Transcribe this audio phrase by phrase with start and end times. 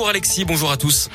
[0.00, 1.08] Bonjour Alexis, bonjour à tous.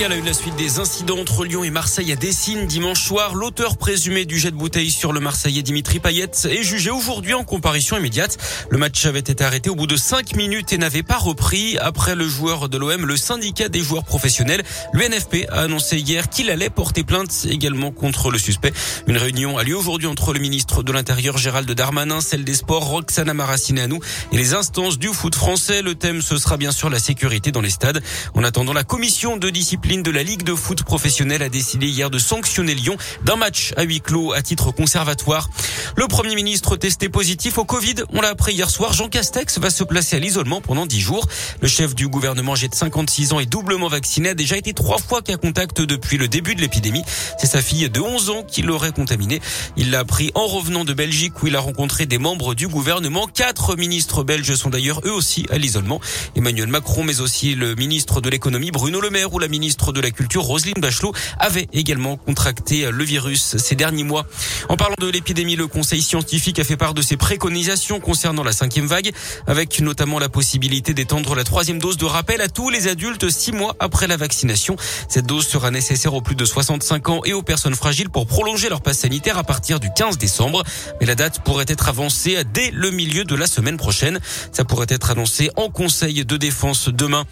[0.00, 3.02] Et à la une, la suite des incidents entre Lyon et Marseille à Dessine dimanche
[3.02, 3.34] soir.
[3.34, 7.42] L'auteur présumé du jet de bouteille sur le Marseillais Dimitri Payet est jugé aujourd'hui en
[7.42, 8.38] comparution immédiate.
[8.70, 11.78] Le match avait été arrêté au bout de cinq minutes et n'avait pas repris.
[11.78, 14.62] Après le joueur de l'OM, le syndicat des joueurs professionnels,
[14.92, 18.72] l'UNFP, a annoncé hier qu'il allait porter plainte également contre le suspect.
[19.08, 22.84] Une réunion a lieu aujourd'hui entre le ministre de l'Intérieur Gérald Darmanin, celle des Sports
[22.84, 23.98] Roxana Maracineanu
[24.30, 25.82] et les instances du foot français.
[25.82, 28.00] Le thème, ce sera bien sûr la sécurité dans les stades.
[28.34, 32.10] En attendant, la commission de discipline de la Ligue de foot professionnelle a décidé hier
[32.10, 35.48] de sanctionner Lyon d'un match à huis clos à titre conservatoire.
[35.96, 39.70] Le Premier ministre testé positif au Covid, on l'a appris hier soir, Jean Castex va
[39.70, 41.26] se placer à l'isolement pendant 10 jours.
[41.62, 44.98] Le chef du gouvernement âgé de 56 ans et doublement vacciné a déjà été trois
[44.98, 47.02] fois cas contact depuis le début de l'épidémie.
[47.38, 49.40] C'est sa fille de 11 ans qui l'aurait contaminé.
[49.78, 53.26] Il l'a appris en revenant de Belgique où il a rencontré des membres du gouvernement.
[53.26, 55.98] Quatre ministres belges sont d'ailleurs eux aussi à l'isolement.
[56.36, 60.00] Emmanuel Macron, mais aussi le ministre de l'économie Bruno Le Maire ou la ministre de
[60.00, 64.26] la Culture, Roselyne Bachelot, avait également contracté le virus ces derniers mois.
[64.68, 68.52] En parlant de l'épidémie, le Conseil scientifique a fait part de ses préconisations concernant la
[68.52, 69.12] cinquième vague,
[69.46, 73.52] avec notamment la possibilité d'étendre la troisième dose de rappel à tous les adultes six
[73.52, 74.76] mois après la vaccination.
[75.08, 78.68] Cette dose sera nécessaire aux plus de 65 ans et aux personnes fragiles pour prolonger
[78.68, 80.64] leur passe sanitaire à partir du 15 décembre.
[81.00, 84.20] Mais la date pourrait être avancée dès le milieu de la semaine prochaine.
[84.52, 87.24] Ça pourrait être annoncé en Conseil de défense demain.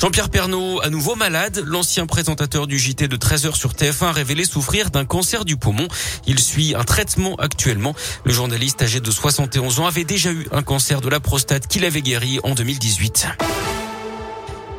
[0.00, 4.44] Jean-Pierre Pernaud, à nouveau malade, l'ancien présentateur du JT de 13h sur TF1 a révélé
[4.44, 5.88] souffrir d'un cancer du poumon.
[6.26, 7.94] Il suit un traitement actuellement.
[8.24, 11.86] Le journaliste âgé de 71 ans avait déjà eu un cancer de la prostate qu'il
[11.86, 13.28] avait guéri en 2018.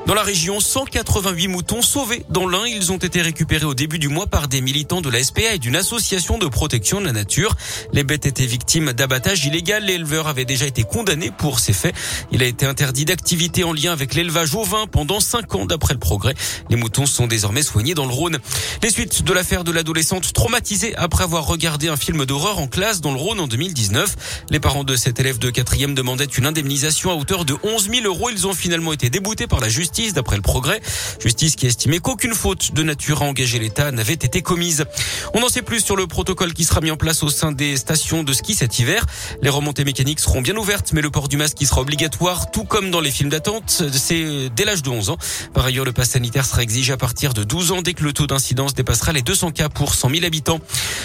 [0.07, 2.65] Dans la région, 188 moutons sauvés dans l'Ain.
[2.65, 5.59] Ils ont été récupérés au début du mois par des militants de la SPA et
[5.59, 7.55] d'une association de protection de la nature.
[7.93, 9.85] Les bêtes étaient victimes d'abattage illégal.
[9.85, 11.95] L'éleveur avait déjà été condamné pour ces faits.
[12.31, 15.93] Il a été interdit d'activité en lien avec l'élevage au vin pendant 5 ans d'après
[15.93, 16.33] le progrès.
[16.69, 18.39] Les moutons sont désormais soignés dans le Rhône.
[18.81, 23.01] Les suites de l'affaire de l'adolescente traumatisée après avoir regardé un film d'horreur en classe
[23.01, 24.45] dans le Rhône en 2019.
[24.49, 28.05] Les parents de cet élève de quatrième demandaient une indemnisation à hauteur de 11 000
[28.07, 28.31] euros.
[28.31, 30.81] Ils ont finalement été déboutés par la justice d'après le progrès.
[31.19, 34.85] Justice qui a estimé qu'aucune faute de nature à engager l'État n'avait été commise.
[35.33, 37.77] On en sait plus sur le protocole qui sera mis en place au sein des
[37.77, 39.05] stations de ski cet hiver.
[39.41, 42.63] Les remontées mécaniques seront bien ouvertes, mais le port du masque qui sera obligatoire, tout
[42.63, 45.17] comme dans les films d'attente, c'est dès l'âge de 11 ans.
[45.53, 48.13] Par ailleurs, le pass sanitaire sera exigé à partir de 12 ans dès que le
[48.13, 50.59] taux d'incidence dépassera les 200 cas pour 100 000 habitants.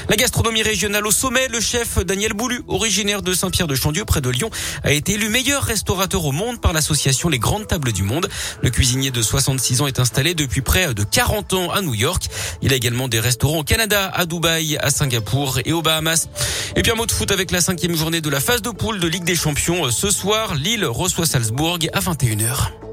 [0.08, 4.50] La gastronomie régionale au sommet, le chef Daniel Boulu, originaire de Saint-Pierre-de-Chandieu près de Lyon,
[4.84, 8.28] a été élu meilleur restaurateur au monde par l'association Les Grandes Tables du Monde.
[8.76, 12.28] Cuisinier de 66 ans est installé depuis près de 40 ans à New York.
[12.60, 16.28] Il a également des restaurants au Canada, à Dubaï, à Singapour et aux Bahamas.
[16.76, 19.00] Et puis un mot de foot avec la cinquième journée de la phase de poule
[19.00, 19.90] de Ligue des Champions.
[19.90, 22.85] Ce soir, Lille reçoit Salzbourg à 21h.